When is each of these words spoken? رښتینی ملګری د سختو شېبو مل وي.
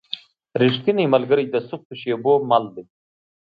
رښتینی 0.63 1.05
ملګری 1.13 1.45
د 1.49 1.55
سختو 1.69 1.93
شېبو 2.01 2.33
مل 2.49 2.65
وي. 2.73 2.83